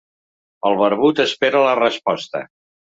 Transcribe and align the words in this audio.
El 0.69 0.79
barbut 0.79 1.23
espera 1.27 1.65
la 1.69 1.79
resposta. 1.85 2.47